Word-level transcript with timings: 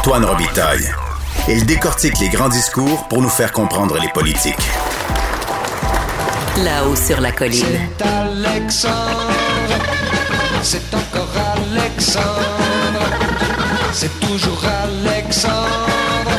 Antoine 0.00 0.24
Robitaille. 0.24 0.90
Il 1.46 1.66
décortique 1.66 2.18
les 2.20 2.30
grands 2.30 2.48
discours 2.48 3.06
pour 3.08 3.20
nous 3.20 3.28
faire 3.28 3.52
comprendre 3.52 3.98
les 4.00 4.08
politiques. 4.08 4.70
Là-haut 6.56 6.96
sur 6.96 7.20
la 7.20 7.30
colline. 7.32 7.66
C'est 7.98 8.06
Alexandre. 8.06 9.28
C'est 10.62 10.94
encore 10.94 11.28
Alexandre. 11.54 13.10
C'est 13.92 14.20
toujours 14.20 14.62
Alexandre. 14.64 16.30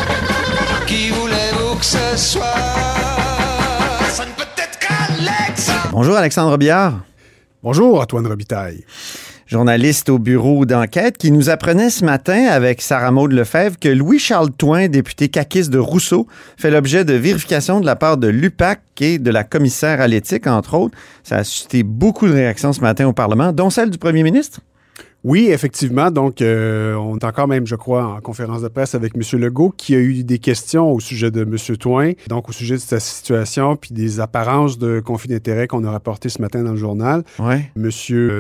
Qui 0.88 1.12
voulez-vous 1.12 1.76
que 1.76 1.86
ce 1.86 2.18
soit? 2.18 2.42
Ça 4.10 4.26
ne 4.26 4.32
peut 4.32 4.42
être 4.58 4.80
qu'Alexandre. 4.80 5.90
Bonjour 5.92 6.18
Alexandre 6.18 6.58
Biard, 6.58 6.94
Bonjour, 7.62 8.02
Antoine 8.02 8.26
Robitaille. 8.26 8.84
Journaliste 9.52 10.08
au 10.08 10.18
bureau 10.18 10.66
d'enquête, 10.66 11.18
qui 11.18 11.30
nous 11.30 11.50
apprenait 11.50 11.90
ce 11.90 12.06
matin 12.06 12.46
avec 12.46 12.82
Sarah 12.82 13.12
Maud 13.12 13.34
Lefebvre 13.34 13.78
que 13.78 13.90
Louis-Charles 13.90 14.52
Toin, 14.52 14.88
député 14.88 15.28
caquiste 15.28 15.70
de 15.70 15.78
Rousseau, 15.78 16.26
fait 16.56 16.72
l'objet 16.72 17.04
de 17.04 17.14
vérification 17.16 17.82
de 17.82 17.86
la 17.86 17.98
part 17.98 18.16
de 18.16 18.30
l'UPAC 18.30 18.80
et 19.02 19.20
de 19.20 19.30
la 19.30 19.44
commissaire 19.44 20.00
à 20.00 20.08
l'éthique, 20.08 20.48
entre 20.48 20.76
autres. 20.76 20.98
Ça 21.24 21.38
a 21.38 21.44
suscité 21.44 21.84
beaucoup 21.84 22.28
de 22.28 22.34
réactions 22.34 22.72
ce 22.72 22.80
matin 22.80 23.06
au 23.08 23.14
Parlement, 23.14 23.52
dont 23.52 23.70
celle 23.70 23.90
du 23.90 23.98
premier 23.98 24.24
ministre. 24.24 24.62
Oui, 25.24 25.50
effectivement. 25.52 26.10
Donc, 26.10 26.42
euh, 26.42 26.96
on 26.96 27.18
est 27.18 27.24
encore 27.24 27.48
même, 27.48 27.68
je 27.68 27.76
crois, 27.76 28.06
en 28.06 28.22
conférence 28.22 28.62
de 28.62 28.68
presse 28.68 28.96
avec 28.96 29.14
M. 29.16 29.40
Legault, 29.40 29.74
qui 29.76 29.96
a 29.96 30.00
eu 30.00 30.24
des 30.24 30.40
questions 30.40 30.92
au 30.92 31.00
sujet 31.00 31.30
de 31.30 31.42
M. 31.42 31.58
Toin, 31.78 32.14
donc 32.28 32.50
au 32.50 32.52
sujet 32.52 32.76
de 32.76 32.82
sa 32.82 33.00
situation, 33.00 33.76
puis 33.76 33.94
des 33.94 34.20
apparences 34.20 34.80
de 34.80 35.00
conflit 35.00 35.30
d'intérêts 35.30 35.68
qu'on 35.68 35.84
a 35.84 35.92
rapporté 35.92 36.30
ce 36.30 36.42
matin 36.42 36.64
dans 36.64 36.72
le 36.72 36.78
journal. 36.78 37.24
Ouais. 37.40 37.72
M. 37.76 37.90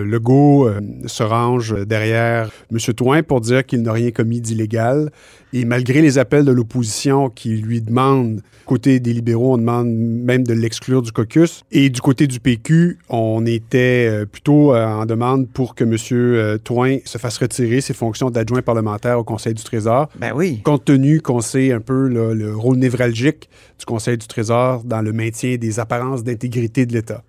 Legault 0.06 0.68
euh, 0.68 0.82
se 1.06 1.24
range 1.24 1.76
derrière 1.86 2.50
M. 2.72 2.80
Toin 2.96 3.22
pour 3.22 3.42
dire 3.42 3.66
qu'il 3.66 3.84
n'a 3.84 3.94
rien 3.94 4.12
commis 4.12 4.42
d'illégal. 4.42 5.12
Et 5.54 5.66
malgré 5.66 6.02
les 6.02 6.18
appels 6.18 6.46
de 6.46 6.52
l'opposition 6.52 7.30
qui 7.30 7.58
lui 7.58 7.82
demandent, 7.82 8.42
côté 8.66 9.00
des 9.00 9.14
libéraux, 9.14 9.54
on 9.54 9.58
demande 9.58 9.88
même 9.90 10.44
de 10.44 10.54
l'exclure 10.54 11.02
du 11.02 11.12
caucus. 11.12 11.64
Et 11.72 11.90
du 11.90 12.02
côté 12.02 12.28
du 12.28 12.40
PQ, 12.40 13.00
on 13.10 13.46
était 13.46 14.08
euh, 14.10 14.26
plutôt 14.26 14.74
euh, 14.74 14.86
en 14.86 15.06
demande 15.06 15.50
pour 15.50 15.76
que 15.76 15.84
M. 15.84 16.60
Toin 16.64 16.98
se 17.06 17.18
fasse 17.18 17.38
retirer 17.38 17.82
ses 17.82 17.94
fonctions 17.94 18.30
d'adjoint 18.30 18.62
parlementaire 18.62 19.20
au 19.20 19.24
Conseil 19.24 19.54
du 19.54 19.64
Trésor. 19.64 20.10
Ben 20.20 20.32
oui. 20.34 20.62
Compte 20.64 20.86
tenu 20.86 21.22
qu'on 21.22 21.42
sait 21.42 21.72
un 21.72 21.82
peu 21.82 22.08
le 22.08 22.56
rôle 22.56 22.78
névralgique 22.78 23.50
du 23.80 23.86
Conseil 23.86 24.18
du 24.18 24.28
Trésor 24.28 24.84
dans 24.84 25.02
le 25.02 25.12
maintien 25.12 25.58
des 25.58 25.80
apparences 25.80 26.24
d'intégrité 26.24 26.86
de 26.86 26.94
l'État. 26.94 27.24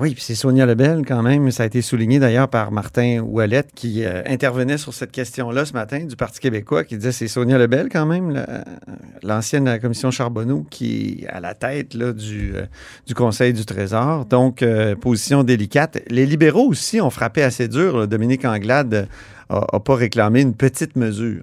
Oui, 0.00 0.16
c'est 0.18 0.34
Sonia 0.34 0.66
Lebel 0.66 1.04
quand 1.06 1.22
même. 1.22 1.50
Ça 1.52 1.62
a 1.62 1.66
été 1.66 1.80
souligné 1.80 2.18
d'ailleurs 2.18 2.48
par 2.48 2.72
Martin 2.72 3.20
Ouellette 3.20 3.70
qui 3.74 4.04
euh, 4.04 4.22
intervenait 4.26 4.76
sur 4.76 4.92
cette 4.92 5.12
question-là 5.12 5.64
ce 5.64 5.72
matin 5.72 6.00
du 6.04 6.16
Parti 6.16 6.40
québécois, 6.40 6.82
qui 6.82 6.96
disait 6.96 7.12
c'est 7.12 7.28
Sonia 7.28 7.58
Lebel 7.58 7.88
quand 7.92 8.04
même, 8.04 8.30
la- 8.30 8.64
l'ancienne 9.22 9.66
la 9.66 9.78
commission 9.78 10.10
Charbonneau, 10.10 10.66
qui 10.68 11.20
est 11.22 11.28
à 11.28 11.38
la 11.38 11.54
tête 11.54 11.94
là, 11.94 12.12
du, 12.12 12.52
euh, 12.56 12.64
du 13.06 13.14
Conseil 13.14 13.52
du 13.52 13.64
Trésor. 13.64 14.24
Donc, 14.26 14.62
euh, 14.62 14.96
position 14.96 15.44
délicate. 15.44 16.00
Les 16.10 16.26
libéraux 16.26 16.66
aussi 16.68 17.00
ont 17.00 17.10
frappé 17.10 17.42
assez 17.44 17.68
dur. 17.68 17.96
là. 17.96 18.06
Dominique 18.08 18.44
Anglade 18.44 19.06
n'a 19.50 19.80
pas 19.80 19.94
réclamé 19.94 20.40
une 20.42 20.54
petite 20.54 20.96
mesure 20.96 21.42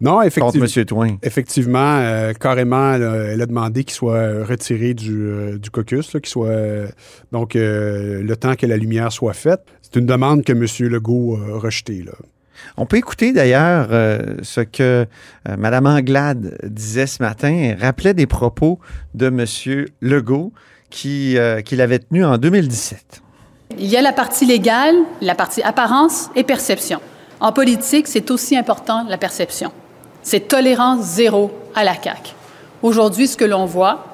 Non, 0.00 0.16
contre 0.16 0.26
effectivement. 0.26 0.66
M. 0.76 0.84
Toin. 0.84 1.16
Effectivement, 1.22 1.96
euh, 1.98 2.32
carrément, 2.32 2.94
elle 2.94 3.02
a, 3.02 3.14
elle 3.32 3.42
a 3.42 3.46
demandé 3.46 3.84
qu'il 3.84 3.94
soit 3.94 4.14
euh, 4.14 4.44
retiré 4.44 4.94
du, 4.94 5.14
euh, 5.26 5.58
du 5.58 5.70
caucus, 5.70 6.10
qu'il 6.12 6.26
soit 6.26 6.48
euh, 6.48 6.88
donc 7.32 7.56
euh, 7.56 8.22
le 8.22 8.36
temps 8.36 8.54
que 8.54 8.66
la 8.66 8.76
lumière 8.76 9.12
soit 9.12 9.32
faite. 9.34 9.60
C'est 9.82 9.98
une 9.98 10.06
demande 10.06 10.44
que 10.44 10.52
M. 10.52 10.66
Legault 10.90 11.36
a 11.36 11.58
rejetée. 11.58 12.02
Là. 12.04 12.12
On 12.76 12.86
peut 12.86 12.96
écouter 12.96 13.32
d'ailleurs 13.32 13.88
euh, 13.90 14.36
ce 14.42 14.60
que 14.60 15.06
euh, 15.48 15.56
Mme 15.58 15.86
Anglade 15.86 16.58
disait 16.64 17.06
ce 17.06 17.22
matin. 17.22 17.52
Elle 17.52 17.80
rappelait 17.80 18.14
des 18.14 18.26
propos 18.26 18.78
de 19.14 19.26
M. 19.26 19.86
Legault 20.00 20.52
qui, 20.90 21.36
euh, 21.38 21.60
qu'il 21.62 21.80
avait 21.80 21.98
tenus 22.00 22.24
en 22.24 22.38
2017. 22.38 23.22
Il 23.78 23.86
y 23.86 23.96
a 23.96 24.02
la 24.02 24.12
partie 24.12 24.46
légale, 24.46 24.96
la 25.20 25.34
partie 25.34 25.62
apparence 25.62 26.28
et 26.34 26.42
perception. 26.42 27.00
En 27.40 27.52
politique, 27.52 28.06
c'est 28.06 28.30
aussi 28.30 28.56
important 28.56 29.04
la 29.08 29.16
perception. 29.16 29.72
C'est 30.22 30.48
tolérance 30.48 31.00
zéro 31.00 31.50
à 31.74 31.84
la 31.84 31.94
CAQ. 31.94 32.34
Aujourd'hui, 32.82 33.26
ce 33.26 33.36
que 33.36 33.46
l'on 33.46 33.64
voit 33.64 34.04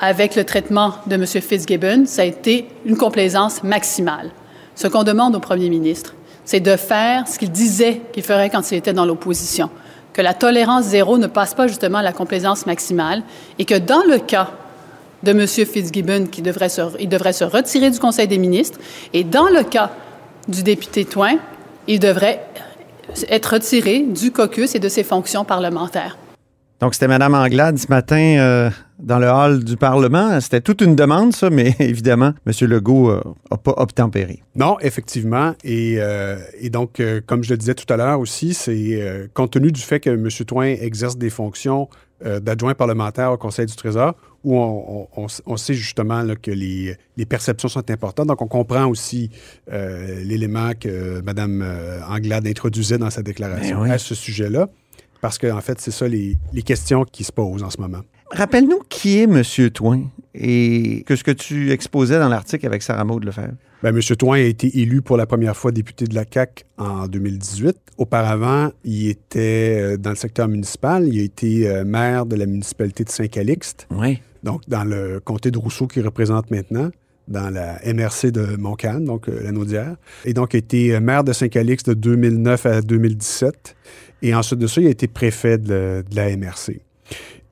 avec 0.00 0.34
le 0.34 0.44
traitement 0.44 0.94
de 1.06 1.14
M. 1.14 1.26
Fitzgibbon, 1.26 2.04
ça 2.06 2.22
a 2.22 2.24
été 2.24 2.66
une 2.84 2.96
complaisance 2.96 3.62
maximale. 3.62 4.30
Ce 4.74 4.88
qu'on 4.88 5.04
demande 5.04 5.36
au 5.36 5.40
premier 5.40 5.68
ministre, 5.68 6.14
c'est 6.44 6.58
de 6.58 6.74
faire 6.74 7.28
ce 7.28 7.38
qu'il 7.38 7.52
disait 7.52 8.02
qu'il 8.12 8.24
ferait 8.24 8.50
quand 8.50 8.72
il 8.72 8.78
était 8.78 8.92
dans 8.92 9.04
l'opposition. 9.04 9.70
Que 10.12 10.22
la 10.22 10.34
tolérance 10.34 10.86
zéro 10.86 11.18
ne 11.18 11.28
passe 11.28 11.54
pas 11.54 11.68
justement 11.68 11.98
à 11.98 12.02
la 12.02 12.12
complaisance 12.12 12.66
maximale 12.66 13.22
et 13.60 13.64
que 13.64 13.78
dans 13.78 14.02
le 14.02 14.18
cas 14.18 14.50
de 15.22 15.30
M. 15.30 15.46
Fitzgibbon 15.46 16.26
il 16.36 16.42
devrait 16.42 16.68
se 17.32 17.44
retirer 17.44 17.90
du 17.90 17.98
Conseil 18.00 18.26
des 18.26 18.38
ministres. 18.38 18.80
Et 19.12 19.22
dans 19.22 19.48
le 19.48 19.62
cas 19.62 19.92
du 20.48 20.64
député 20.64 21.04
Toin, 21.04 21.36
il 21.86 21.98
devrait 21.98 22.40
être 23.28 23.54
retiré 23.54 24.00
du 24.02 24.30
caucus 24.30 24.74
et 24.74 24.78
de 24.78 24.88
ses 24.88 25.04
fonctions 25.04 25.44
parlementaires. 25.44 26.16
Donc, 26.80 26.94
c'était 26.94 27.08
Mme 27.08 27.34
Anglade 27.34 27.78
ce 27.78 27.86
matin 27.88 28.36
euh, 28.38 28.70
dans 28.98 29.18
le 29.18 29.28
hall 29.28 29.62
du 29.62 29.76
Parlement. 29.76 30.40
C'était 30.40 30.60
toute 30.60 30.80
une 30.80 30.96
demande, 30.96 31.32
ça, 31.32 31.50
mais 31.50 31.74
évidemment, 31.78 32.32
M. 32.46 32.52
Legault 32.68 33.12
n'a 33.50 33.56
pas 33.56 33.74
obtempéré. 33.76 34.42
Non, 34.54 34.76
effectivement. 34.80 35.54
Et, 35.64 35.96
euh, 35.98 36.38
et 36.60 36.70
donc, 36.70 37.00
euh, 37.00 37.20
comme 37.24 37.42
je 37.42 37.50
le 37.50 37.56
disais 37.56 37.74
tout 37.74 37.90
à 37.92 37.96
l'heure 37.96 38.20
aussi, 38.20 38.54
c'est 38.54 39.00
euh, 39.00 39.26
compte 39.32 39.52
tenu 39.52 39.72
du 39.72 39.80
fait 39.80 40.00
que 40.00 40.10
M. 40.10 40.28
Toin 40.46 40.66
exerce 40.66 41.16
des 41.16 41.30
fonctions 41.30 41.88
euh, 42.24 42.40
d'adjoint 42.40 42.74
parlementaire 42.74 43.32
au 43.32 43.36
Conseil 43.36 43.66
du 43.66 43.74
Trésor, 43.76 44.14
où 44.44 44.56
on, 44.58 45.08
on- 45.46 45.56
sait 45.56 45.74
justement 45.74 46.22
là, 46.22 46.34
que 46.36 46.50
les, 46.50 46.96
les 47.16 47.26
perceptions 47.26 47.68
sont 47.68 47.88
importantes. 47.90 48.26
Donc, 48.26 48.42
on 48.42 48.48
comprend 48.48 48.86
aussi 48.86 49.30
euh, 49.72 50.22
l'élément 50.24 50.72
que 50.78 51.20
Mme 51.20 51.62
euh, 51.62 52.00
Anglade 52.08 52.46
introduisait 52.46 52.98
dans 52.98 53.10
sa 53.10 53.22
déclaration 53.22 53.76
Ben 53.78 53.82
oui. 53.84 53.90
à 53.90 53.98
ce 53.98 54.14
sujet-là, 54.14 54.68
parce 55.20 55.38
qu'en 55.38 55.60
fait, 55.60 55.80
c'est 55.80 55.92
ça 55.92 56.08
les, 56.08 56.36
les 56.52 56.62
questions 56.62 57.04
qui 57.04 57.22
se 57.24 57.30
posent 57.32 57.62
en 57.62 57.70
ce 57.70 57.80
moment. 57.80 58.00
Rappelle-nous 58.32 58.80
qui 58.88 59.18
est 59.18 59.24
M. 59.24 59.42
Toin 59.70 60.02
et 60.34 61.04
que 61.06 61.16
ce 61.16 61.22
que 61.24 61.30
tu 61.30 61.70
exposais 61.70 62.18
dans 62.18 62.28
l'article 62.28 62.64
avec 62.66 62.82
Sarah 62.82 63.04
Maud 63.04 63.22
Lefebvre. 63.24 63.52
Ben, 63.82 63.94
M. 63.94 64.00
Toin 64.16 64.36
a 64.36 64.40
été 64.40 64.78
élu 64.80 65.02
pour 65.02 65.16
la 65.16 65.26
première 65.26 65.56
fois 65.56 65.72
député 65.72 66.06
de 66.06 66.14
la 66.14 66.24
CAQ 66.32 66.64
en 66.78 67.06
2018. 67.08 67.76
Auparavant, 67.98 68.70
il 68.84 69.08
était 69.08 69.76
euh, 69.80 69.96
dans 69.98 70.10
le 70.10 70.16
secteur 70.16 70.48
municipal. 70.48 71.06
Il 71.08 71.20
a 71.20 71.24
été 71.24 71.68
euh, 71.68 71.84
maire 71.84 72.24
de 72.24 72.36
la 72.36 72.46
municipalité 72.46 73.04
de 73.04 73.10
Saint-Calixte, 73.10 73.86
Oui. 73.90 74.20
donc 74.42 74.62
dans 74.68 74.84
le 74.84 75.20
comté 75.20 75.50
de 75.50 75.58
Rousseau 75.58 75.86
qu'il 75.86 76.04
représente 76.04 76.50
maintenant, 76.50 76.90
dans 77.28 77.50
la 77.50 77.78
MRC 77.84 78.30
de 78.32 78.56
Montcalm, 78.56 79.04
donc 79.04 79.28
euh, 79.28 79.40
la 79.42 79.52
Naudière. 79.52 79.96
Et 80.24 80.32
donc, 80.32 80.54
il 80.54 80.56
a 80.56 80.58
été 80.58 81.00
maire 81.00 81.24
de 81.24 81.32
Saint-Calixte 81.34 81.88
de 81.90 81.94
2009 81.94 82.66
à 82.66 82.80
2017. 82.80 83.76
Et 84.22 84.34
ensuite 84.34 84.58
de 84.60 84.66
ça, 84.68 84.80
il 84.80 84.86
a 84.86 84.90
été 84.90 85.08
préfet 85.08 85.58
de, 85.58 86.04
de 86.08 86.16
la 86.16 86.34
MRC. 86.36 86.80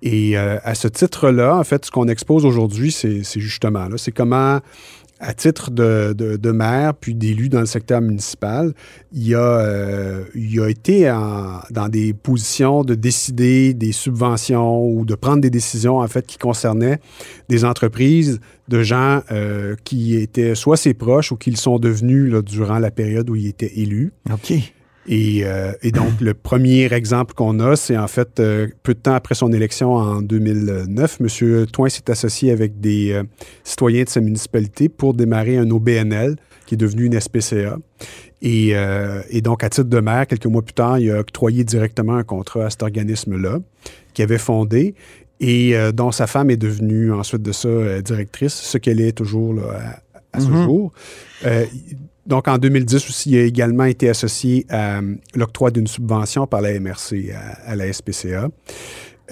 Et 0.03 0.37
euh, 0.37 0.59
à 0.65 0.75
ce 0.75 0.89
titre-là, 0.89 1.57
en 1.57 1.65
fait, 1.65 1.85
ce 1.85 1.91
qu'on 1.91 2.09
expose 2.09 2.45
aujourd'hui, 2.45 2.91
c'est 2.91 3.23
justement 3.41 3.87
c'est 3.97 4.13
comment, 4.13 4.61
à 5.21 5.35
titre 5.35 5.71
de, 5.71 6.15
de, 6.15 6.51
maire 6.51 6.95
puis 6.95 7.15
d'élu 7.15 7.51
dans 7.51 7.61
le 7.61 7.67
secteur 7.67 8.01
municipal, 8.01 8.73
il 9.13 9.35
a, 9.35 9.39
euh, 9.39 10.25
il 10.35 10.59
a 10.61 10.69
été 10.69 11.13
dans 11.71 11.89
des 11.89 12.15
positions 12.15 12.83
de 12.83 12.95
décider 12.95 13.75
des 13.75 13.93
subventions 13.93 14.83
ou 14.83 15.05
de 15.05 15.15
prendre 15.15 15.43
des 15.43 15.51
décisions, 15.51 15.99
en 15.99 16.09
fait, 16.09 16.27
qui 16.27 16.39
concernaient 16.39 16.99
des 17.51 17.67
entreprises 17.67 18.41
de 18.69 18.83
gens 18.83 19.21
euh, 19.31 19.77
qui 19.85 20.17
étaient 20.17 20.55
soit 20.55 20.79
ses 20.79 20.95
proches 20.95 21.33
ou 21.33 21.37
qui 21.37 21.51
le 21.51 21.57
sont 21.57 21.79
devenus 21.79 22.33
là, 22.33 22.41
durant 22.41 22.79
la 22.79 22.91
période 22.91 23.29
où 23.29 23.37
il 23.37 23.47
était 23.49 23.73
élu. 23.77 24.13
OK. 24.33 24.55
Et, 25.09 25.41
euh, 25.45 25.73
et 25.83 25.93
donc, 25.93 26.21
le 26.21 26.35
premier 26.35 26.93
exemple 26.93 27.35
qu'on 27.35 27.59
a, 27.61 27.75
c'est 27.75 27.97
en 27.97 28.07
fait, 28.07 28.39
euh, 28.39 28.69
peu 28.83 28.93
de 28.95 28.99
temps 28.99 29.15
après 29.15 29.35
son 29.35 29.51
élection 29.53 29.95
en 29.95 30.21
2009, 30.23 31.19
M. 31.21 31.67
Toin 31.67 31.89
s'est 31.89 32.11
associé 32.11 32.53
avec 32.53 32.81
des 32.81 33.13
euh, 33.13 33.23
citoyens 33.65 34.05
de 34.05 34.09
sa 34.11 34.21
municipalité 34.21 34.89
pour 34.89 35.15
démarrer 35.15 35.57
un 35.57 35.69
OBNL 35.71 36.37
qui 36.67 36.75
est 36.75 36.79
devenu 36.79 37.07
une 37.07 37.19
SPCA. 37.19 37.79
Et, 38.43 38.75
et 39.31 39.41
donc, 39.43 39.65
à 39.65 39.69
titre 39.69 39.89
de 39.89 40.01
maire, 40.01 40.27
quelques 40.27 40.47
mois 40.47 40.63
plus 40.63 40.73
tard, 40.73 40.99
il 40.99 41.11
a 41.11 41.19
octroyé 41.21 41.63
directement 41.65 42.15
un 42.17 42.23
contrat 42.23 42.67
à 42.67 42.71
cet 42.71 42.83
organisme-là 42.83 43.59
qu'il 44.15 44.23
avait 44.23 44.39
fondé 44.39 44.95
et 45.41 45.75
dont 45.93 46.11
sa 46.13 46.27
femme 46.27 46.49
est 46.51 46.57
devenue 46.57 47.13
ensuite 47.13 47.43
de 47.43 47.53
ça 47.53 48.01
directrice, 48.01 48.55
ce 48.55 48.79
qu'elle 48.79 49.01
est 49.01 49.13
toujours 49.13 49.53
là, 49.55 49.63
à, 50.33 50.39
à 50.39 50.41
ce 50.41 50.47
Mhm. 50.49 50.63
jour. 50.65 50.93
Euh, 51.45 51.67
donc, 52.27 52.49
en 52.49 52.59
2010 52.59 52.97
aussi, 53.09 53.31
il 53.31 53.39
a 53.39 53.43
également 53.45 53.85
été 53.85 54.09
associé 54.09 54.67
à 54.69 54.99
euh, 54.99 55.15
l'octroi 55.35 55.71
d'une 55.71 55.87
subvention 55.87 56.47
par 56.47 56.61
la 56.61 56.79
MRC 56.79 57.31
à, 57.35 57.71
à 57.71 57.77
la 57.77 57.93
SPCA. 57.93 58.49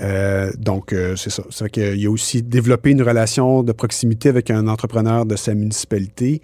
Euh, 0.00 0.52
donc, 0.56 0.92
euh, 0.92 1.16
c'est 1.16 1.30
ça. 1.30 1.42
C'est 1.50 1.58
vrai 1.64 1.70
qu'il 1.70 2.06
a 2.06 2.10
aussi 2.10 2.40
développé 2.42 2.90
une 2.90 3.02
relation 3.02 3.64
de 3.64 3.72
proximité 3.72 4.28
avec 4.28 4.48
un 4.50 4.68
entrepreneur 4.68 5.26
de 5.26 5.34
sa 5.34 5.54
municipalité. 5.54 6.40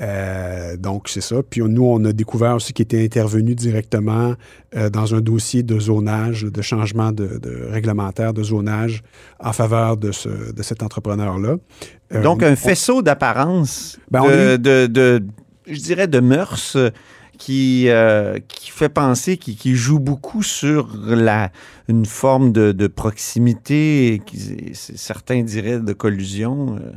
Euh, 0.00 0.76
donc, 0.76 1.08
c'est 1.08 1.22
ça. 1.22 1.36
Puis 1.48 1.62
nous, 1.62 1.84
on 1.86 2.04
a 2.04 2.12
découvert 2.12 2.56
aussi 2.56 2.74
qu'il 2.74 2.82
était 2.82 3.02
intervenu 3.02 3.54
directement 3.54 4.34
dans 4.92 5.14
un 5.14 5.22
dossier 5.22 5.62
de 5.62 5.78
zonage, 5.80 6.42
de 6.44 6.60
changement 6.60 7.10
de, 7.10 7.38
de 7.38 7.66
réglementaire 7.70 8.34
de 8.34 8.42
zonage 8.42 9.02
en 9.40 9.54
faveur 9.54 9.96
de, 9.96 10.12
ce, 10.12 10.52
de 10.52 10.62
cet 10.62 10.82
entrepreneur-là. 10.82 11.56
Donc, 12.22 12.42
un 12.42 12.56
faisceau 12.56 13.00
d'apparence, 13.00 13.98
Ben, 14.10 14.58
de- 14.58 15.22
je 15.68 15.80
dirais, 15.80 16.06
de 16.08 16.20
mœurs 16.20 16.76
euh, 16.76 16.90
qui, 17.38 17.88
euh, 17.88 18.38
qui 18.48 18.70
fait 18.70 18.88
penser, 18.88 19.36
qui, 19.36 19.56
qui 19.56 19.74
joue 19.74 20.00
beaucoup 20.00 20.42
sur 20.42 20.88
la, 21.06 21.50
une 21.88 22.06
forme 22.06 22.52
de, 22.52 22.72
de 22.72 22.86
proximité, 22.86 24.20
qui, 24.26 24.72
certains 24.74 25.42
diraient 25.42 25.80
de 25.80 25.92
collusion. 25.92 26.76
euh. 26.76 26.92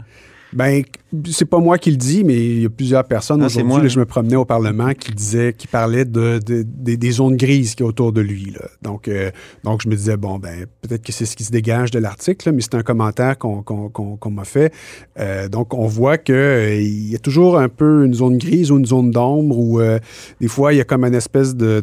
Ben, 0.53 0.83
c'est 1.29 1.45
pas 1.45 1.59
moi 1.59 1.77
qui 1.77 1.91
le 1.91 1.97
dis, 1.97 2.23
mais 2.23 2.35
il 2.37 2.61
y 2.61 2.65
a 2.65 2.69
plusieurs 2.69 3.03
personnes 3.03 3.41
Ah, 3.41 3.47
aujourd'hui. 3.47 3.89
je 3.89 3.99
me 3.99 4.05
promenais 4.05 4.35
au 4.37 4.45
Parlement 4.45 4.93
qui 4.93 5.11
disaient, 5.11 5.53
qui 5.53 5.67
parlaient 5.67 6.05
de, 6.05 6.39
de- 6.45 6.63
des- 6.65 6.97
des 6.97 7.11
zones 7.11 7.35
grises 7.37 7.75
a 7.79 7.83
autour 7.83 8.11
de 8.13 8.21
lui. 8.21 8.51
là. 8.51 8.67
Donc, 8.81 9.07
euh, 9.07 9.31
donc, 9.63 9.81
je 9.83 9.89
me 9.89 9.95
disais, 9.95 10.17
bon, 10.17 10.39
ben, 10.39 10.65
peut-être 10.81 11.03
que 11.03 11.11
c'est 11.11 11.25
ce 11.25 11.35
qui 11.35 11.43
se 11.43 11.51
dégage 11.51 11.91
de 11.91 11.99
l'article, 11.99 12.51
mais 12.51 12.61
c'est 12.61 12.75
un 12.75 12.83
commentaire 12.83 13.37
qu'on 13.37 13.61
qu'on- 13.63 13.89
qu'on 13.89 14.31
m'a 14.31 14.45
fait. 14.45 14.73
Euh, 15.19 15.47
donc, 15.49 15.73
on 15.73 15.85
voit 15.87 16.17
qu'il 16.17 17.09
y 17.09 17.15
a 17.15 17.19
toujours 17.19 17.57
un 17.57 17.69
peu 17.69 18.05
une 18.05 18.13
zone 18.13 18.37
grise 18.37 18.71
ou 18.71 18.77
une 18.77 18.85
zone 18.85 19.11
d'ombre 19.11 19.57
où 19.57 19.79
euh, 19.79 19.99
des 20.39 20.47
fois, 20.47 20.73
il 20.73 20.77
y 20.77 20.81
a 20.81 20.83
comme 20.85 21.03
une 21.05 21.13
espèce 21.15 21.55
de, 21.55 21.81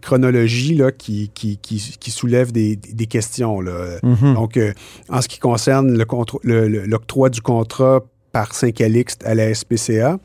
chronologie 0.00 0.74
là, 0.76 0.92
qui, 0.92 1.30
qui, 1.34 1.58
qui, 1.58 1.96
qui 1.98 2.10
soulève 2.10 2.52
des, 2.52 2.76
des 2.76 3.06
questions. 3.06 3.60
Là. 3.60 3.98
Mhm. 4.02 4.34
Donc, 4.34 4.56
euh, 4.56 4.72
en 5.08 5.20
ce 5.20 5.28
qui 5.28 5.38
concerne 5.38 5.96
le 5.96 6.04
contr- 6.04 6.38
le- 6.42 6.68
le- 6.68 6.84
l'octroi 6.86 7.28
du 7.30 7.40
contrat 7.40 8.04
par 8.32 8.54
Saint-Calixte 8.54 9.24
à 9.24 9.34
la 9.34 9.54
SPCA, 9.54 10.18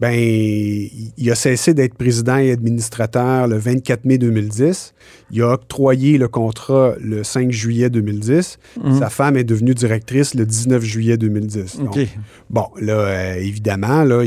ben, 0.00 0.14
il 0.14 1.30
a 1.30 1.34
cessé 1.34 1.74
d'être 1.74 1.94
président 1.94 2.38
et 2.38 2.52
administrateur 2.52 3.46
le 3.46 3.58
24 3.58 4.06
mai 4.06 4.16
2010. 4.16 4.94
Il 5.30 5.42
a 5.42 5.52
octroyé 5.52 6.16
le 6.16 6.26
contrat 6.26 6.94
le 6.98 7.22
5 7.22 7.50
juillet 7.50 7.90
2010. 7.90 8.58
Mhm. 8.82 8.98
Sa 8.98 9.10
femme 9.10 9.36
est 9.36 9.44
devenue 9.44 9.74
directrice 9.74 10.34
le 10.34 10.46
19 10.46 10.82
juillet 10.82 11.18
2010. 11.18 11.80
Donc, 11.80 11.98
OK. 11.98 12.08
Bon, 12.48 12.66
là, 12.80 12.94
euh, 12.94 13.34
évidemment, 13.34 14.04
là, 14.04 14.22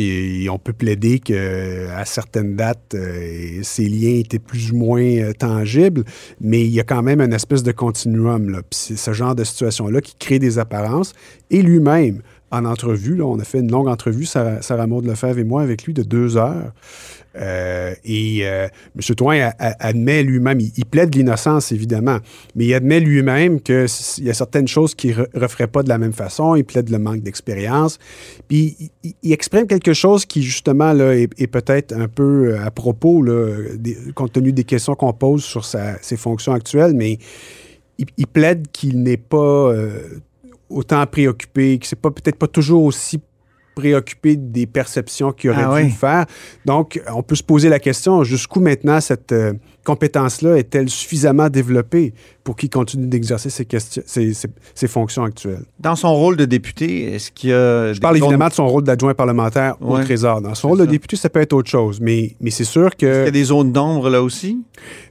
on 0.52 0.60
peut 0.60 0.74
plaider 0.74 1.18
qu'à 1.18 2.06
certaines 2.06 2.56
dates, 2.56 2.94
euh, 2.94 3.60
ces 3.64 3.86
liens 3.86 4.20
étaient 4.20 4.38
plus 4.38 4.72
ou 4.72 4.78
moins 4.78 5.02
euh, 5.02 5.34
tangibles, 5.34 6.04
mais 6.40 6.62
il 6.62 6.72
y 6.72 6.80
a 6.80 6.84
quand 6.84 7.02
même 7.02 7.20
une 7.20 7.34
espèce 7.34 7.64
de 7.64 7.72
continuum. 7.72 8.62
C'est 8.70 8.98
ce 8.98 9.12
genre 9.12 9.34
de 9.34 9.44
situation-là 9.44 10.02
qui 10.02 10.14
crée 10.20 10.38
des 10.38 10.60
apparences. 10.60 11.14
Et 11.50 11.64
lui-même, 11.64 12.22
en 12.54 12.66
entrevue, 12.66 13.22
on 13.22 13.40
a 13.40 13.44
fait 13.44 13.60
une 13.60 13.72
longue 13.72 13.88
entrevue, 13.88 14.26
Sarah, 14.26 14.62
Sarah 14.62 14.86
Maud 14.86 15.06
Lefebvre 15.06 15.40
et 15.40 15.44
moi, 15.44 15.64
avec 15.64 15.84
lui 15.84 15.94
de 15.94 16.04
deux 16.04 16.38
heures. 16.38 16.72
Euh, 17.36 17.96
et 18.06 18.42
euh, 18.44 18.68
M. 18.96 19.16
Toin 19.16 19.52
admet 19.58 20.22
lui-même, 20.22 20.60
il, 20.60 20.86
plaide 20.86 21.16
l'innocence 21.16 21.72
évidemment, 21.72 22.20
mais 22.56 22.66
il 22.66 22.74
admet 22.76 23.00
lui-même 23.00 23.60
qu'il 23.60 23.88
y 24.20 24.30
a 24.30 24.34
certaines 24.36 24.68
choses 24.68 24.94
qu'il 24.94 25.18
ne 25.18 25.40
referait 25.40 25.66
pas 25.66 25.82
de 25.82 25.90
la 25.90 25.98
même 25.98 26.14
façon. 26.14 26.56
Il 26.56 26.64
plaide 26.64 26.90
le 26.90 27.00
manque 27.00 27.22
d'expérience. 27.22 27.98
Puis 28.48 28.92
il, 29.24 29.34
exprime 29.34 29.66
quelque 29.66 29.94
chose 29.94 30.26
qui, 30.26 30.44
justement, 30.44 30.94
là, 30.94 31.16
est, 31.16 31.48
peut-être 31.48 31.92
un 31.94 32.08
peu 32.08 32.54
euh, 32.54 32.64
à 32.64 32.70
propos, 32.70 33.24
là, 33.24 33.50
compte 34.14 34.34
tenu 34.34 34.54
des 34.54 34.64
questions 34.64 34.94
qu'on 34.94 35.14
pose 35.14 35.44
sur 35.44 35.66
sa- 35.66 35.98
ses 36.04 36.18
fonctions 36.18 36.54
actuelles, 36.54 36.94
mais 36.94 37.18
il, 37.98 38.28
plaide 38.28 38.68
qu'il 38.72 39.02
n'est 39.02 39.18
pas 39.18 39.74
autant 40.74 41.06
préoccupé, 41.08 41.78
que 41.80 41.88
c'est 41.88 42.00
pas 42.00 42.12
peut-être 42.12 42.38
pas 42.38 42.48
toujours 42.48 42.84
aussi 42.84 43.20
préoccupé 43.76 44.36
des 44.36 44.68
perceptions 44.68 45.32
qu'il 45.32 45.50
aurait 45.50 45.64
Ah 45.68 45.80
dû 45.80 45.86
oui. 45.86 45.90
faire. 45.92 46.26
Donc, 46.64 47.02
on 47.12 47.24
peut 47.24 47.34
se 47.34 47.42
poser 47.42 47.70
la 47.70 47.80
question, 47.80 48.24
jusqu'où 48.24 48.60
maintenant 48.60 49.02
cette 49.02 49.32
euh, 49.32 49.54
compétence-là 49.84 50.58
est-elle 50.58 50.90
suffisamment 50.90 51.50
développée 51.50 52.14
pour 52.44 52.56
qu'il 52.56 52.70
continue 52.70 53.08
d'exercer 53.08 53.50
ses, 53.50 53.66
questions- 53.66 54.04
ses- 54.06 54.36
ses- 54.36 54.50
ses 54.76 54.88
fonctions 54.88 55.24
actuelles? 55.24 55.64
Dans 55.80 55.96
son 55.96 56.14
rôle 56.14 56.38
de 56.38 56.46
député, 56.46 57.16
est-ce 57.16 57.32
qu'il 57.32 57.50
y 57.50 57.54
a. 57.54 57.94
Je 57.94 58.00
parle 58.00 58.18
évidemment 58.18 58.48
de 58.50 58.54
son 58.54 58.68
rôle 58.68 58.84
d'adjoint 58.84 59.16
parlementaire 59.16 59.76
au. 59.82 59.98
Trésor. 60.04 60.42
Dans 60.42 60.54
son 60.54 60.68
rôle 60.70 60.80
de 60.82 60.86
député, 60.86 61.16
ça 61.16 61.30
peut 61.32 61.42
être 61.42 61.54
autre 61.54 61.70
chose, 61.72 62.00
mais, 62.00 62.36
mais 62.42 62.52
c'est 62.52 62.66
sûr 62.66 62.92
Il 63.00 63.08
y 63.08 63.10
que... 63.10 63.28
a 63.28 63.32
des 63.32 63.44
zones 63.46 63.72
d'ombre 63.72 64.08
là 64.12 64.22
aussi? 64.22 64.60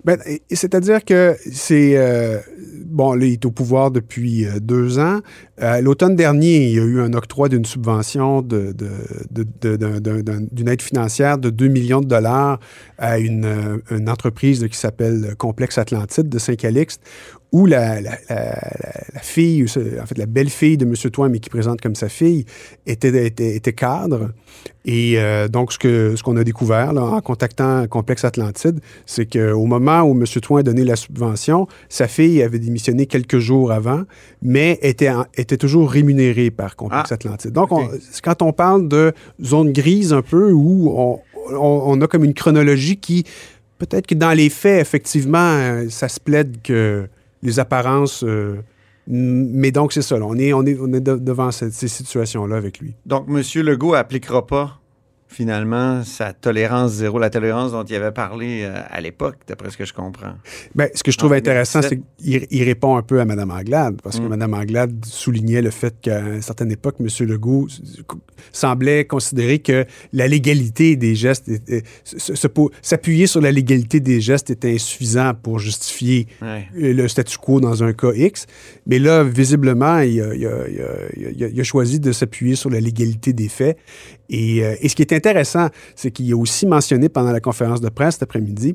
Ben, 0.04 0.18
C'est-à-dire 0.52 1.04
que 1.04 1.34
c'est... 1.52 1.96
euh, 1.96 2.38
bon, 2.92 3.14
là, 3.14 3.24
il 3.24 3.32
est 3.32 3.44
au 3.44 3.50
pouvoir 3.50 3.90
depuis 3.90 4.46
euh, 4.46 4.60
deux 4.60 4.98
ans. 4.98 5.20
Euh, 5.60 5.80
L'automne 5.80 6.14
dernier, 6.14 6.68
il 6.68 6.76
y 6.76 6.78
a 6.78 6.84
eu 6.84 7.00
un 7.00 7.12
octroi 7.14 7.48
d'une 7.48 7.64
subvention 7.64 8.42
d'une 8.42 8.76
aide 10.68 10.82
financière 10.82 11.38
de 11.38 11.50
2 11.50 11.68
millions 11.68 12.00
de 12.00 12.06
dollars 12.06 12.60
à 12.98 13.18
une, 13.18 13.44
euh, 13.44 13.78
une 13.90 14.08
entreprise 14.08 14.66
qui 14.68 14.76
s'appelle 14.76 15.34
Complexe 15.38 15.78
Atlantide 15.78 16.28
de 16.28 16.38
Saint-Calixte, 16.38 17.02
où 17.52 17.66
la, 17.66 18.00
la- 18.00 18.10
la- 18.28 18.36
la- 18.36 19.04
la 19.14 19.20
fille, 19.20 19.64
en 19.64 20.06
fait 20.06 20.16
la 20.18 20.26
belle-fille 20.26 20.76
de 20.78 20.84
M. 20.86 20.94
Toin, 21.10 21.28
mais 21.28 21.38
qui 21.38 21.50
présente 21.50 21.80
comme 21.80 21.94
sa 21.94 22.08
fille, 22.08 22.44
était, 22.86 23.26
était, 23.26 23.54
était 23.56 23.72
cadre. 23.74 24.30
Et 24.84 25.14
euh, 25.18 25.48
donc, 25.48 25.72
ce 25.72 26.22
qu'on 26.22 26.36
a 26.36 26.44
découvert 26.44 26.92
là, 26.92 27.02
en 27.02 27.20
contactant 27.20 27.86
Complexe 27.88 28.24
Atlantide, 28.24 28.80
c'est 29.06 29.26
qu'au 29.26 29.66
moment 29.66 30.02
où 30.02 30.12
M. 30.18 30.24
Toin 30.40 30.60
a 30.60 30.62
donné 30.62 30.82
la 30.84 30.96
subvention, 30.96 31.68
sa 31.88 32.08
fille 32.08 32.42
avait 32.42 32.58
démissionné 32.58 33.06
quelques 33.06 33.38
jours 33.38 33.70
avant, 33.70 34.02
mais 34.40 34.78
était, 34.82 35.10
en- 35.10 35.26
était 35.36 35.58
toujours 35.58 35.90
rémunérée 35.90 36.50
par 36.50 36.74
Complexe 36.74 37.10
Ah, 37.12 37.14
Atlantide. 37.14 37.52
Donc, 37.52 37.70
on- 37.70 37.88
quand 38.24 38.42
on 38.42 38.52
parle 38.52 38.88
de 38.88 39.12
zone 39.44 39.72
grise 39.72 40.12
un 40.12 40.22
peu, 40.22 40.52
où 40.52 40.90
on, 40.96 41.20
on- 41.50 41.82
on 41.86 42.00
a 42.00 42.06
comme 42.06 42.24
une 42.24 42.34
chronologie 42.34 42.96
qui, 42.96 43.24
peut-être 43.78 44.06
que 44.06 44.14
dans 44.14 44.32
les 44.32 44.48
faits, 44.48 44.80
effectivement, 44.80 45.38
euh, 45.38 45.86
ça 45.90 46.08
se 46.08 46.18
plaide 46.18 46.56
que 46.62 47.06
les 47.42 47.58
apparences... 47.58 48.24
euh, 48.24 48.56
mais 49.08 49.72
donc, 49.72 49.92
c'est 49.92 50.02
ça. 50.02 50.16
on 50.20 50.36
est, 50.36 50.52
on 50.52 50.64
est, 50.64 50.78
on 50.80 50.92
est 50.92 51.00
de- 51.00 51.16
devant 51.16 51.50
cette- 51.50 51.72
ces 51.72 51.88
situations-là 51.88 52.56
avec 52.56 52.78
lui. 52.78 52.94
Donc, 53.04 53.26
M. 53.28 53.42
Legault 53.64 53.94
appliquera 53.94 54.46
pas, 54.46 54.80
finalement, 55.32 56.04
sa 56.04 56.32
tolérance 56.32 56.92
zéro, 56.92 57.18
la 57.18 57.30
tolérance 57.30 57.72
dont 57.72 57.84
il 57.84 57.94
avait 57.94 58.12
parlé 58.12 58.62
euh, 58.62 58.80
à 58.90 59.00
l'époque, 59.00 59.36
d'après 59.48 59.70
ce 59.70 59.76
que 59.76 59.84
je 59.84 59.92
comprends. 59.92 60.34
Ben, 60.74 60.88
ce 60.94 61.02
que 61.02 61.10
je 61.10 61.18
trouve 61.18 61.32
En 61.32 61.36
intéressant, 61.36 61.80
2017. 61.80 62.04
c'est 62.18 62.24
qu'il 62.48 62.58
il 62.58 62.64
répond 62.64 62.96
un 62.96 63.02
peu 63.02 63.20
à 63.20 63.24
Mme 63.24 63.50
Anglade, 63.50 64.00
parce 64.02 64.18
que 64.18 64.24
Mm. 64.24 64.28
Mme 64.28 64.54
Anglade 64.54 65.04
soulignait 65.04 65.62
le 65.62 65.70
fait 65.70 65.94
qu'à 66.00 66.20
une 66.20 66.42
certaine 66.42 66.70
époque, 66.70 66.96
M. 67.00 67.06
Legault 67.26 67.68
semblait 68.52 69.04
considérer 69.04 69.58
que 69.58 69.84
la 70.12 70.28
légalité 70.28 70.96
des 70.96 71.14
gestes, 71.14 71.50
s'appuyer 72.82 73.26
sur 73.26 73.40
la 73.40 73.50
légalité 73.52 74.00
des 74.00 74.20
gestes 74.20 74.50
était 74.50 74.72
insuffisant 74.74 75.32
pour 75.34 75.58
justifier 75.58 76.26
Ouais. 76.40 76.66
euh, 76.76 76.92
le 76.92 77.08
statu 77.08 77.38
quo 77.38 77.60
dans 77.60 77.82
un 77.82 77.92
cas 77.92 78.12
X. 78.14 78.46
Mais 78.86 78.98
là, 78.98 79.22
visiblement, 79.24 79.98
il 80.00 80.20
a, 80.20 80.34
il 80.34 80.46
a- 80.46 80.68
il 80.68 80.80
a- 80.80 81.30
il 81.32 81.44
a- 81.44 81.48
il 81.48 81.60
a 81.60 81.64
choisi 81.64 82.00
de 82.00 82.12
s'appuyer 82.12 82.56
sur 82.56 82.70
la 82.70 82.80
légalité 82.80 83.32
des 83.32 83.48
faits. 83.48 83.76
Et, 84.28 84.64
euh, 84.64 84.74
et 84.80 84.88
ce 84.88 84.96
qui 84.96 85.02
est 85.02 85.12
intéressant, 85.26 85.68
c'est 85.94 86.10
qu'il 86.10 86.32
a 86.32 86.36
aussi 86.36 86.66
mentionné 86.66 87.08
pendant 87.08 87.32
la 87.32 87.40
conférence 87.40 87.80
de 87.80 87.88
presse 87.88 88.14
cet 88.14 88.24
après-midi 88.24 88.74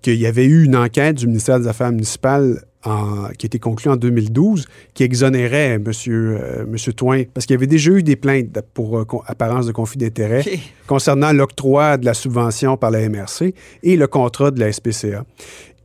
qu'il 0.00 0.16
y 0.16 0.26
avait 0.26 0.46
eu 0.46 0.64
une 0.64 0.74
enquête 0.76 1.16
du 1.16 1.26
ministère 1.28 1.60
des 1.60 1.68
Affaires 1.68 1.92
municipales 1.92 2.62
en- 2.84 3.28
qui 3.38 3.44
a 3.44 3.48
été 3.48 3.60
conclue 3.60 3.88
en 3.92 3.96
2012 3.96 4.66
qui 4.94 5.04
exonérait 5.04 5.74
M. 5.74 5.84
Monsieur, 5.86 6.64
monsieur 6.66 6.92
Toin, 6.92 7.22
parce 7.32 7.46
qu'il 7.46 7.54
y 7.54 7.56
avait 7.56 7.68
déjà 7.68 7.92
eu 7.92 8.02
des 8.02 8.16
plaintes 8.16 8.48
pour 8.74 8.98
euh, 8.98 9.04
apparence 9.26 9.66
de 9.66 9.72
conflit 9.72 9.98
d'intérêt 9.98 10.42
concernant 10.88 11.32
l'octroi 11.32 11.96
de 11.98 12.04
la 12.04 12.14
subvention 12.14 12.76
par 12.76 12.90
la 12.90 13.08
MRC 13.08 13.54
et 13.84 13.96
le 13.96 14.06
contrat 14.08 14.50
de 14.50 14.58
la 14.58 14.72
SPCA. 14.72 15.24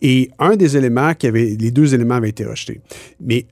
Et 0.02 0.30
un 0.40 0.56
des 0.56 0.76
éléments 0.78 1.14
qui 1.14 1.28
avait, 1.28 1.56
les 1.60 1.70
deux 1.72 1.94
éléments 1.94 2.16
avaient 2.16 2.30
été 2.30 2.46
rejetés. 2.46 2.82
Mais 3.20 3.46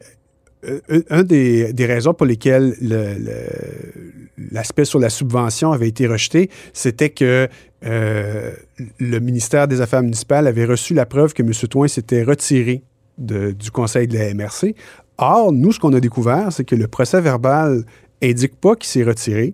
un- 0.89 1.01
un 1.10 1.24
des, 1.24 1.74
des 1.74 1.86
raisons 1.86 2.13
pour 2.13 2.25
lesquelles 2.25 2.75
le- 2.81 3.13
le- 3.17 4.13
l'aspect 4.51 4.86
sur 4.86 5.00
la 5.00 5.10
subvention 5.10 5.72
avait 5.72 5.88
été 5.88 6.07
rejeté, 6.07 6.50
c'était 6.74 7.10
que 7.10 7.48
euh, 7.86 8.51
le 9.00 9.19
ministère 9.19 9.67
des 9.67 9.81
Affaires 9.81 10.01
municipales 10.03 10.48
avait 10.48 10.65
reçu 10.65 10.93
la 10.93 11.05
preuve 11.05 11.34
que 11.34 11.43
M. 11.43 11.51
Toin 11.69 11.88
s'était 11.88 12.24
retiré 12.24 12.84
du 13.17 13.72
conseil 13.72 14.07
de 14.07 14.17
la 14.17 14.34
MRC. 14.34 14.75
Or, 15.17 15.53
nous, 15.53 15.72
ce 15.72 15.79
qu'on 15.79 15.93
a 15.93 16.00
découvert, 16.01 16.51
c'est 16.51 16.65
que 16.65 16.75
le 16.75 16.88
procès 16.88 17.22
verbal 17.22 17.86
indique 18.22 18.60
pas 18.60 18.75
qu'il 18.75 18.88
s'est 18.89 19.03
retiré, 19.03 19.53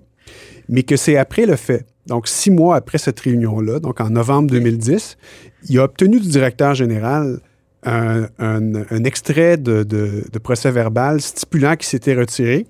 mais 0.70 0.82
que 0.84 0.96
c'est 0.96 1.18
après 1.18 1.46
le 1.46 1.56
fait. 1.56 1.86
Donc, 2.08 2.28
six 2.28 2.50
mois 2.50 2.76
après 2.78 2.98
cette 2.98 3.20
réunion-là, 3.20 3.80
donc 3.80 4.02
en 4.02 4.10
novembre 4.10 4.50
2010, 4.50 5.18
il 5.70 5.78
a 5.78 5.84
obtenu 5.84 6.20
du 6.20 6.28
directeur 6.30 6.74
général 6.74 7.40
un, 7.84 9.04
extrait 9.04 9.58
de, 9.58 10.40
procès 10.44 10.72
verbal 10.72 11.22
stipulant 11.22 11.76
qu'il 11.76 11.88
s'était 11.88 12.16
retiré. 12.16 12.68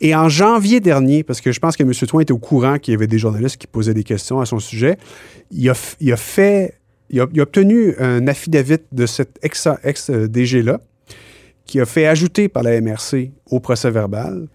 Et 0.00 0.16
en 0.16 0.28
janvier 0.28 0.80
dernier, 0.80 1.22
parce 1.22 1.40
que 1.40 1.52
je 1.52 1.60
pense 1.60 1.76
que 1.76 1.84
M. 1.84 1.92
Toin 1.92 2.22
était 2.22 2.32
au 2.32 2.38
courant 2.38 2.78
qu'il 2.78 2.92
y 2.92 2.96
avait 2.96 3.06
des 3.06 3.18
journalistes 3.18 3.56
qui 3.56 3.68
posaient 3.68 3.94
des 3.94 4.02
questions 4.02 4.40
à 4.40 4.46
son 4.46 4.58
sujet, 4.58 4.96
il 5.52 5.70
a, 5.70 5.74
il 6.00 6.16
fait, 6.16 6.74
il 7.08 7.20
a, 7.20 7.26
il 7.32 7.40
obtenu 7.40 7.94
un 7.98 8.26
affidavit 8.26 8.78
de 8.90 9.06
cet 9.06 9.38
ex-DG-là 9.42 10.80
qui 11.66 11.80
a 11.80 11.86
fait 11.86 12.06
ajouter 12.06 12.48
par 12.48 12.64
la 12.64 12.80
MRC 12.80 13.30
au 13.48 13.60
procès 13.60 13.92
verbal. 13.92 14.48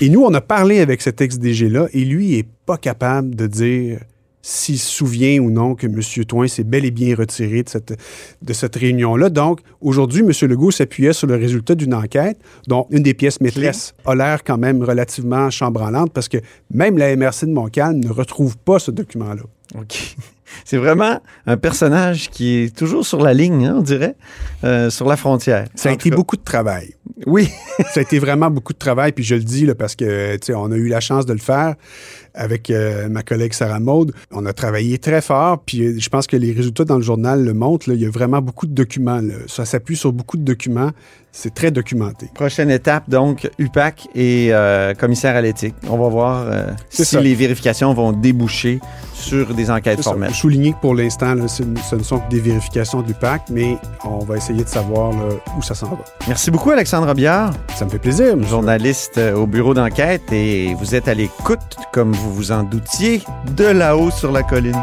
Et 0.00 0.08
nous, 0.08 0.24
on 0.24 0.34
a 0.34 0.40
parlé 0.40 0.80
avec 0.80 1.00
cet 1.00 1.20
ex-DG-là 1.20 1.86
et 1.92 2.04
lui 2.04 2.34
est 2.38 2.48
pas 2.66 2.76
capable 2.76 3.36
de 3.36 3.46
dire 3.46 4.00
s'il 4.42 4.78
se 4.78 4.90
souvient 4.90 5.40
ou 5.40 5.50
non 5.50 5.74
que 5.74 5.86
M. 5.86 6.00
Toin 6.26 6.48
s'est 6.48 6.64
bel 6.64 6.84
et 6.84 6.90
bien 6.90 7.14
retiré 7.14 7.62
de 7.62 7.68
cette, 7.68 7.98
de 8.42 8.52
cette 8.52 8.74
réunion-là. 8.74 9.30
Donc, 9.30 9.60
aujourd'hui, 9.80 10.22
M. 10.22 10.32
Legault 10.48 10.72
s'appuyait 10.72 11.12
sur 11.12 11.28
le 11.28 11.36
résultat 11.36 11.76
d'une 11.76 11.94
enquête 11.94 12.38
dont 12.66 12.86
une 12.90 13.04
des 13.04 13.14
pièces 13.14 13.40
maîtresses 13.40 13.94
a 14.04 14.14
l'air 14.14 14.42
quand 14.44 14.58
même 14.58 14.82
relativement 14.82 15.48
chambranlante 15.50 16.12
parce 16.12 16.28
que 16.28 16.38
même 16.72 16.98
la 16.98 17.14
MRC 17.16 17.46
de 17.46 17.52
Montcalm 17.52 17.98
ne 18.00 18.10
retrouve 18.10 18.58
pas 18.58 18.80
ce 18.80 18.90
document-là. 18.90 19.42
OK. 19.78 20.16
C'est 20.64 20.76
vraiment 20.76 21.20
un 21.46 21.56
personnage 21.56 22.30
qui 22.30 22.58
est 22.58 22.76
toujours 22.76 23.06
sur 23.06 23.20
la 23.20 23.34
ligne, 23.34 23.66
hein, 23.66 23.74
on 23.78 23.82
dirait, 23.82 24.16
euh, 24.64 24.90
sur 24.90 25.08
la 25.08 25.16
frontière. 25.16 25.66
Ça 25.74 25.90
a 25.90 25.92
été 25.92 26.10
cas. 26.10 26.16
beaucoup 26.16 26.36
de 26.36 26.42
travail. 26.42 26.94
Oui. 27.26 27.48
ça 27.92 28.00
a 28.00 28.02
été 28.02 28.18
vraiment 28.18 28.50
beaucoup 28.50 28.72
de 28.72 28.78
travail, 28.78 29.12
puis 29.12 29.24
je 29.24 29.34
le 29.34 29.42
dis 29.42 29.66
là, 29.66 29.74
parce 29.74 29.94
que 29.96 30.38
on 30.54 30.72
a 30.72 30.76
eu 30.76 30.88
la 30.88 31.00
chance 31.00 31.26
de 31.26 31.32
le 31.32 31.38
faire 31.38 31.74
avec 32.34 32.70
euh, 32.70 33.08
ma 33.08 33.22
collègue 33.22 33.52
Sarah 33.52 33.80
Maude. 33.80 34.12
On 34.30 34.46
a 34.46 34.52
travaillé 34.52 34.98
très 34.98 35.20
fort, 35.20 35.62
puis 35.64 35.82
euh, 35.82 35.94
je 35.98 36.08
pense 36.08 36.26
que 36.26 36.36
les 36.36 36.52
résultats 36.52 36.84
dans 36.84 36.96
le 36.96 37.02
journal 37.02 37.44
le 37.44 37.52
montrent. 37.52 37.88
là. 37.88 37.94
il 37.94 38.02
y 38.02 38.06
a 38.06 38.10
vraiment 38.10 38.40
beaucoup 38.40 38.66
de 38.66 38.72
documents. 38.72 39.20
là. 39.20 39.34
Ça 39.46 39.64
s'appuie 39.64 39.96
sur 39.96 40.12
beaucoup 40.12 40.36
de 40.36 40.42
documents. 40.42 40.90
C'est 41.30 41.54
très 41.54 41.70
documenté. 41.70 42.28
Prochaine 42.34 42.70
étape, 42.70 43.08
donc, 43.08 43.50
UPAC 43.58 44.08
et 44.14 44.48
euh, 44.50 44.92
commissaire 44.94 45.34
à 45.34 45.40
l'éthique. 45.40 45.74
On 45.88 45.96
va 45.96 46.08
voir 46.08 46.46
si 46.90 47.04
ça. 47.06 47.20
les 47.20 47.34
vérifications 47.34 47.92
vont 47.94 48.12
déboucher 48.12 48.80
sur 49.14 49.54
des 49.54 49.70
enquêtes 49.70 50.02
formelles. 50.02 50.34
Souligner 50.42 50.72
que 50.72 50.78
pour 50.80 50.96
l'instant, 50.96 51.36
ce, 51.46 51.62
ce 51.88 51.94
ne 51.94 52.02
sont 52.02 52.18
que 52.18 52.28
des 52.28 52.40
vérifications 52.40 53.00
du 53.00 53.14
PAC, 53.14 53.42
mais 53.48 53.78
on 54.04 54.24
va 54.24 54.38
essayer 54.38 54.64
de 54.64 54.68
savoir 54.68 55.12
là, 55.12 55.36
où 55.56 55.62
ça 55.62 55.76
s'en 55.76 55.86
va. 55.86 55.98
Merci 56.26 56.50
beaucoup, 56.50 56.70
Alexandre 56.72 57.14
Biard, 57.14 57.52
Ça 57.76 57.84
me 57.84 57.90
fait 57.90 58.00
plaisir. 58.00 58.36
monsieur. 58.36 58.50
journaliste 58.50 59.18
euh, 59.18 59.36
au 59.36 59.46
bureau 59.46 59.72
d'enquête, 59.72 60.32
et 60.32 60.74
vous 60.80 60.96
êtes 60.96 61.06
à 61.06 61.14
l'écoute, 61.14 61.60
comme 61.92 62.10
vous 62.12 62.34
vous 62.34 62.50
en 62.50 62.64
doutiez, 62.64 63.22
de 63.54 63.66
là-haut 63.66 64.10
sur 64.10 64.32
la 64.32 64.42
colline. 64.42 64.82